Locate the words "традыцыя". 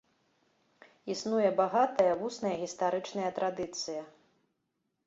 3.39-4.01